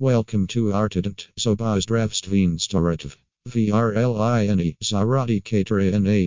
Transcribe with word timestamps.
Welcome 0.00 0.48
to 0.48 0.72
Artident, 0.72 1.28
Zobozdravstveen 1.38 2.58
Storativ. 2.58 3.16
VRLINE, 3.46 4.76
Zarati 4.82 5.40
Katerina 5.40 6.26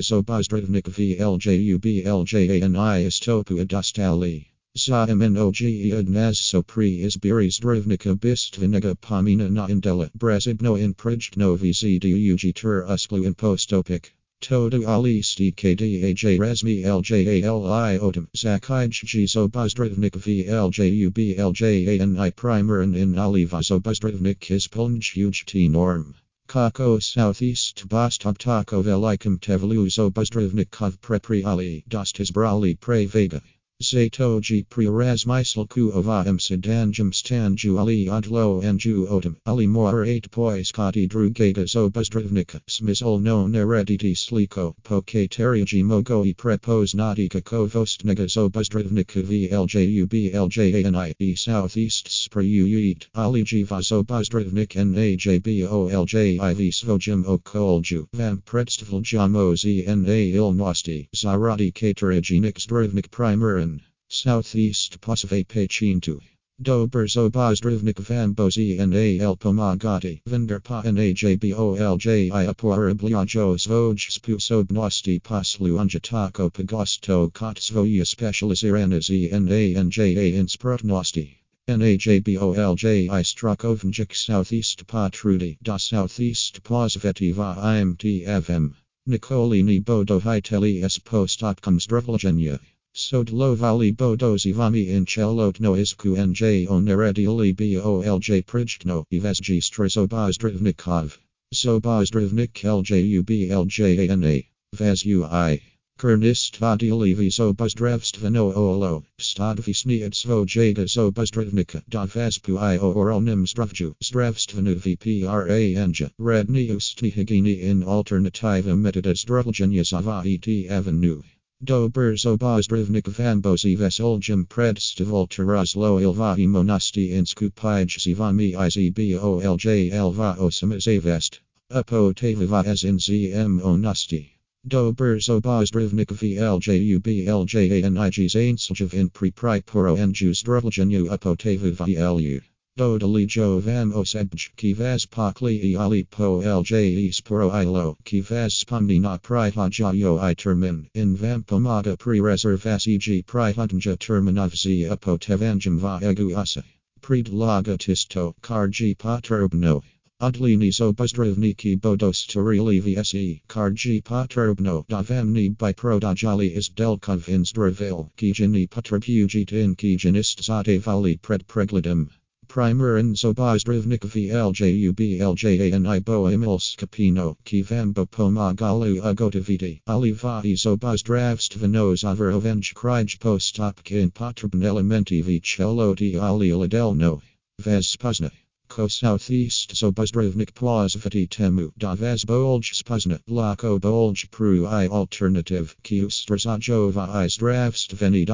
Zobozdravnik 0.00 0.88
VLJUBLJANI 0.88 3.06
Istopu 3.06 3.64
Adastali. 3.64 4.48
Zaimenogi 4.76 5.92
Adnaz 5.92 6.40
Sopri 6.40 7.04
Izbiris 7.04 7.60
Drivnika 7.60 8.18
Bistviniga 8.18 8.96
Pamina 8.96 9.48
na 9.48 9.68
Indela 9.68 10.10
Brezibno 10.18 10.80
in 10.80 10.94
Prijno 10.94 11.56
VZDUG 11.56 12.52
Tur 12.56 12.86
Usklu 12.88 13.24
in. 13.24 14.10
Todu 14.42 14.86
Ali 14.86 15.22
STKDAJ 15.22 16.38
Resmi 16.38 16.84
LJALI 16.84 17.98
Otam 17.98 18.28
Zakij 18.36 19.50
Buzdravnik 19.50 20.12
VLJUBLJANI 20.12 22.36
Primer 22.36 22.82
and 22.82 22.94
in 22.94 23.18
Ali 23.18 23.46
Vazobuzdravnik 23.46 24.50
Ispolnj 24.50 25.16
UGT 25.16 25.70
Norm. 25.70 26.14
Kako 26.48 27.02
Southeast 27.02 27.88
Bostok 27.88 28.38
Tako 28.38 28.82
Velikum 28.82 29.38
Tevluzo 29.38 30.10
Buzdravnikov 30.10 30.98
Prepri 30.98 31.42
Ali 31.42 31.82
Dostizbrali 31.88 32.78
Pre 32.78 33.06
Vega. 33.06 33.40
Zatoji 33.82 34.64
prirazmisal 34.64 35.68
ku 35.68 35.92
ovam 35.92 36.38
sedanjum 36.40 37.12
stanju 37.12 37.76
ali 37.78 38.08
odlo 38.08 38.62
anju 38.64 39.06
otam 39.10 39.36
ali 39.44 39.66
mor 39.66 39.94
8 39.94 40.28
poiskati 40.30 41.06
drugata 41.06 41.66
zobuzdravnika 41.66 42.60
smizol 42.66 43.20
no 43.20 43.46
nerediti 43.46 44.14
sliko 44.14 44.74
pokateriji 44.82 45.82
mogo 45.82 46.24
i 46.24 46.32
prepos 46.34 46.94
natika 46.94 47.40
kovostnega 47.40 48.26
zobuzdravnika 48.26 49.20
vljublljani 49.20 51.14
e 51.20 51.36
southeast 51.36 52.08
sprayuit 52.08 53.06
ali 53.12 53.44
jiva 53.44 53.82
zobuzdravnik 53.82 54.74
najbolji 54.74 56.72
svojim 56.72 57.24
okolju 57.26 58.06
vam 58.12 58.40
predstavil 58.50 59.02
jamozi 59.12 59.84
na 59.86 60.16
ilnosti 60.16 61.08
zaradi 61.12 61.72
kateriji 61.72 62.52
zdravnik 62.58 63.08
primer 63.10 63.65
Southeast 64.08 65.00
Posve 65.00 65.44
Pachintu. 65.46 66.20
Dober 66.62 67.06
Zobozdravnik 67.06 67.96
Vambozi 67.96 68.78
and 68.78 68.94
AL 68.94 69.36
Pomagati. 69.36 70.22
Venderpa 70.28 70.84
and 70.84 70.96
AJBOLJ 70.96 72.30
Iaporiblyajo 72.30 73.58
Svoj 73.58 73.98
Spusobnosti 73.98 75.20
Poslu 75.20 75.78
Anjatako 75.80 76.52
Pagosto 76.52 77.28
Kotsvoya 77.30 78.02
Specializiranazi 78.02 79.32
and 79.32 79.48
ANJA 79.48 80.32
Insprotnosti. 80.34 81.34
NAJBOLJ 81.68 83.10
I 83.10 83.22
Strakovnjik 83.22 84.14
Southeast 84.14 84.86
Patrudi 84.86 85.58
da 85.64 85.76
Southeast 85.76 86.62
Pozvetiva 86.62 87.56
IMTFM. 87.56 88.72
Nikolini 89.08 89.84
Bodo 89.84 90.20
Hiteli 90.20 90.84
S 90.84 90.98
Postotkom 90.98 91.80
Zdravljenja. 91.80 92.60
Sodlovali 92.98 93.92
bodozivami 93.92 94.88
in 94.88 95.04
chelotno 95.04 95.74
isku 95.76 96.16
nj 96.16 96.66
oneredili 96.66 97.52
bolj 97.52 98.42
prijtno 98.42 99.04
i 99.10 99.20
vesgi 99.20 99.60
strezobozdravnikov. 99.60 101.12
Zobozdravnik 101.54 102.64
Ljubljana. 102.90 104.40
Vezui. 104.78 105.60
Kernist 105.98 106.60
vadili 106.60 107.30
zobozdravstveno 107.30 108.52
olo. 108.56 109.02
Stadvisniet 109.20 110.14
svojega 110.14 110.86
zobozdravnika. 110.86 111.80
Da 111.86 112.04
vespu 112.14 112.52
i 112.52 112.78
oronim 112.80 113.46
zdravju. 113.46 113.94
Zdravstvenu 114.00 114.74
vpra 114.74 115.44
anja. 115.84 116.08
Redni 116.18 116.72
ustni 116.76 117.10
higini 117.10 117.52
in 117.52 117.82
alternativa 117.82 118.76
metoda 118.76 119.14
zdravljenja 119.14 119.84
zaviti 119.84 120.68
avenue. 120.70 121.35
Dober 121.64 122.16
zobozdravnik 122.16 123.08
vambozi 123.08 123.76
vesoljum 123.76 124.46
predstavol 124.46 125.26
terrazlo 125.26 125.98
ilva 125.98 126.36
monasti 126.36 127.12
in 127.12 127.24
skupij 127.24 127.86
zivami 127.98 128.52
izbolj 128.52 129.90
elva 129.90 130.36
osamazavest. 130.38 131.40
Apotavava 131.70 132.62
as 132.66 132.84
in 132.84 132.98
zm 132.98 133.60
onasti. 133.62 134.28
Dober 134.68 135.18
zobozdravnik 135.18 136.10
vljubljanij 136.10 138.28
zainsljiv 138.28 138.94
in 138.94 139.08
pripriporo 139.08 139.96
enju 139.96 140.34
zdravljenju 140.34 141.08
apotavava 141.10 141.88
elu. 141.88 142.40
Dodalijo 142.78 143.60
vam 143.64 143.92
osebj 143.94 144.50
kivaz 144.56 145.06
pakli 145.06 145.54
i 145.56 145.76
ali 145.76 146.04
po 146.04 146.42
lj 146.44 147.10
sporo 147.10 147.48
ilo 147.62 147.96
kivaz 148.04 148.52
spomnina 148.52 149.18
prihajayo 149.18 150.18
i 150.20 150.34
termin 150.34 150.86
in 150.94 151.16
vam 151.16 151.42
pomada 151.42 151.96
pri 151.96 152.20
reservasij 152.20 153.24
prihadnja 153.24 153.96
terminovzi 153.96 154.84
apotevanjum 154.90 155.78
va 155.78 156.00
egu 156.02 156.36
asa. 156.36 156.62
Predlaga 157.00 157.78
tisto 157.78 158.34
karji 158.42 158.94
patrobno. 158.94 159.82
Odlini 160.20 160.70
zobozdravniki 160.70 161.80
bodostorili 161.80 162.80
vse 162.82 163.40
karji 163.48 164.02
patrobno 164.02 164.84
davamni 164.86 165.48
by 165.48 165.72
prodajali 165.72 166.54
is 166.54 166.68
delkov 166.68 167.26
in 167.26 167.44
zdravil 167.44 168.10
kijini 168.18 168.68
patrobujit 168.68 169.52
in 169.52 169.74
kijinist 169.74 170.42
zate 170.42 170.78
vali 170.78 171.16
pred 171.16 171.46
pregledem. 171.46 172.10
Primer 172.56 172.96
and 172.96 173.14
zobozdravnik 173.14 174.04
vljublljani 174.04 176.00
bo 176.00 176.30
emilskapino 176.30 177.36
kivambo 177.44 178.06
pomagalu 178.06 179.02
agotaviti 179.02 179.82
alivai 179.86 180.56
zobozdravstveno 180.56 181.94
zavarovenj 182.02 182.72
krij 182.74 183.18
postopkin 183.20 184.10
potrebn 184.10 184.62
elementi 184.62 185.20
vicheloti 185.22 186.16
ali 186.18 186.52
ladelno. 186.52 187.20
Vespuzna. 187.58 188.30
Ko 188.68 188.88
southeast 188.88 189.74
zobozdravnik 189.74 190.54
plazvati 190.54 191.26
temu 191.26 191.70
da 191.76 191.94
vesbolj 191.94 192.72
spuzna 192.72 193.18
lako 193.28 193.78
bolj 193.78 194.24
pru 194.30 194.64
i 194.64 194.88
alternative 194.88 195.74
ki 195.82 196.04
ustrazajova 196.06 197.06
i 197.24 197.28
zdravstveni. 197.28 198.24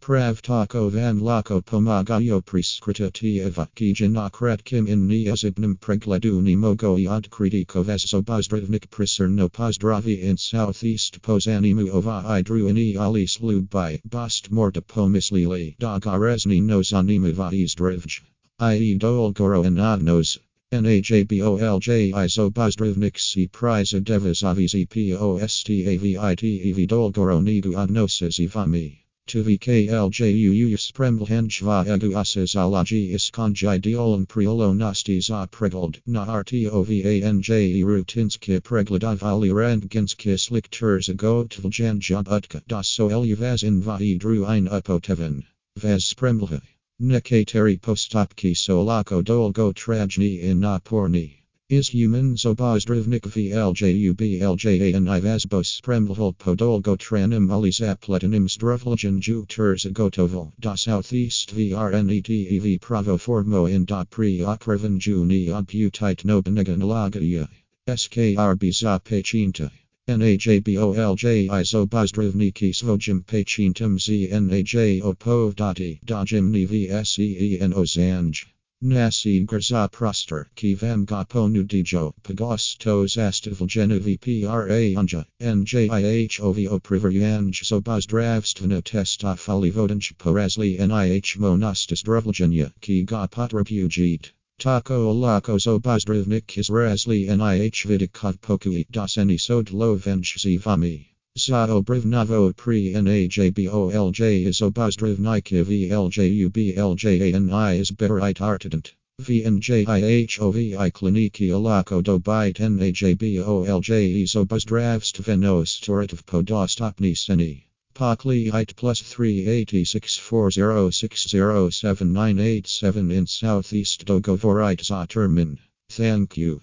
Prav 0.00 0.40
tako 0.42 0.88
van 0.88 1.20
lako 1.20 1.60
pomagayo 1.60 2.40
preskritativa 2.40 3.66
kijinakret 3.74 4.64
kim 4.64 4.86
in 4.86 5.08
neozibnim 5.08 5.76
pregledu 5.76 6.40
mogo 6.56 6.96
i 6.96 7.06
odkritiko 7.06 7.82
vezobozdravnik 7.82 8.88
priserno 8.90 9.48
pozdravi 9.48 10.22
in 10.22 10.36
southeast 10.36 11.20
pozanimu 11.20 11.88
ova 11.92 12.38
i 12.38 12.42
druini 12.42 12.96
ali 12.96 13.26
slubai 13.26 14.00
bost 14.04 14.50
morta 14.50 14.80
pomislili 14.80 15.74
da 15.78 15.98
garezni 15.98 16.60
nozanimu 16.60 17.34
va 17.34 17.50
izdrivj. 17.52 18.20
I 18.60 18.96
dolgoro 18.98 19.66
and 19.66 19.78
adnos. 19.78 20.38
NAJBOLJ 20.72 22.12
izobozdravnik 22.24 23.18
si 23.18 23.48
priza 23.48 24.00
devizavizi 24.00 24.86
postAVITEV 24.86 26.86
dolgoro 26.86 27.40
nidu 27.40 27.76
adnoses 27.76 28.38
ivami. 28.38 29.07
To 29.28 29.44
VKLJU 29.44 30.78
spremlhenjva 30.78 31.84
egu 31.86 32.14
asizalaji 32.16 33.12
iskonji 33.12 33.78
diolan 33.78 34.24
priolo 34.26 34.72
nasti 34.72 35.20
za 35.20 35.46
pregold 35.46 36.00
na 36.06 36.24
RTOVANJ 36.24 37.82
rutinske 37.84 38.60
pregledavali 38.62 39.52
rentgenske 39.52 40.38
slikturs 40.38 41.10
agotvljan 41.10 42.00
utka 42.26 42.62
da 42.66 42.82
so 42.82 43.10
eluvaz 43.10 43.64
in 43.64 43.82
vai 43.82 44.16
dru 44.16 44.46
ein 44.46 44.66
upoteven. 44.66 45.44
Vez 45.76 46.04
spremlhe. 46.04 46.62
Nekateri 46.98 47.78
postopki 47.78 48.54
solako 48.54 49.22
dolgo 49.22 49.74
trajni 49.74 50.40
in 50.40 50.60
naporni. 50.60 51.37
Is 51.70 51.90
human 51.90 52.34
zobozdravnik 52.34 53.26
vljubljanij 53.26 55.20
vazbos 55.20 55.80
premlhol 55.82 56.32
podolgo 56.32 56.96
tranim 56.96 57.50
alizapletinum 57.50 58.48
zdravljan 58.48 59.20
juturs 59.20 59.84
gotovo 59.92 60.52
da 60.58 60.76
southeast 60.76 61.52
vrnetev 61.52 62.80
pravo 62.80 63.18
formo 63.18 63.66
in 63.66 63.84
da 63.84 64.04
pri 64.04 64.42
okrevanju 64.44 65.26
ni 65.26 65.50
obutite 65.50 66.24
nobenegan 66.24 66.80
lagaya. 66.80 67.46
Skrb 67.86 68.72
za 68.72 68.98
pachinta. 68.98 69.70
NAJBOLJ 70.08 71.48
izobozdravniki 71.60 72.72
svojim 72.72 73.22
pachintum 73.22 73.98
znaj 73.98 75.00
opovdati 75.02 76.00
dajim 76.02 76.50
ni 76.50 76.66
vseen 76.66 77.74
ozanj. 77.74 78.57
Nasi 78.80 79.44
Grza 79.44 79.88
Proster, 79.90 80.48
Kivam 80.54 81.04
Gaponu 81.04 81.64
Dijo, 81.64 82.14
Pagostos 82.22 83.16
Astivalgena 83.16 83.98
VPRA 83.98 84.94
Anja, 84.96 85.26
NJIHOVO 85.40 86.80
Priveryanj 86.80 87.52
Sobozdravstvena 87.64 88.80
Testa 88.84 89.34
Falivodanj 89.34 90.14
Porazli 90.16 90.78
NIH 90.78 91.38
Monastis 91.38 92.04
Dravlgenia, 92.04 92.72
Ki 92.80 93.04
Gapat 93.04 93.50
Repugit. 93.50 94.30
Tako 94.60 95.12
Olako 95.12 95.58
Zobozdravnik 95.58 96.46
Izrazli 96.56 97.26
NIH 97.26 97.84
Vidikot 97.84 98.38
Pokui 98.38 98.86
Daseni 98.92 99.40
Sodlo 99.40 99.96
Venj 99.96 100.36
Zivami. 100.38 101.17
Za 101.38 101.66
obrivnavo 101.70 102.52
pri 102.52 102.94
NAJBOLJ 102.94 104.46
is 104.48 104.60
obozdravnike 104.60 105.64
VLJUBLJANI 105.64 107.78
is 107.78 107.92
berite 107.92 108.40
artident. 108.40 108.92
VNJIHOVI 109.20 110.90
kliniki 110.90 111.52
alako 111.52 112.02
dobite 112.02 112.58
NAJBOLJ 112.58 114.22
is 114.22 114.34
obozdravstvenos 114.34 115.80
torativ 115.80 116.24
podostopni 116.24 117.14
seni. 117.16 117.68
Pakli 117.94 118.52
it 118.52 118.74
plus 118.74 119.00
386 119.02 120.18
40607987 120.18 123.12
in 123.12 123.26
southeast 123.28 124.04
Dogovorite 124.04 124.82
za 124.82 125.06
termin. 125.06 125.58
Thank 125.88 126.36
you. 126.36 126.60